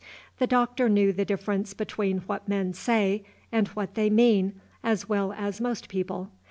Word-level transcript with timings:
The 0.39 0.47
Doctor 0.47 0.89
knew 0.89 1.13
the 1.13 1.25
difference 1.25 1.75
between 1.75 2.21
what 2.21 2.47
men 2.49 2.73
say 2.73 3.23
and 3.51 3.67
what 3.69 3.93
they 3.93 4.09
mean 4.09 4.59
as 4.83 5.07
well 5.07 5.31
as 5.31 5.61
most 5.61 5.89
people. 5.89 6.31